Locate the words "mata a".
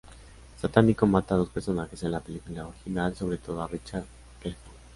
1.05-1.37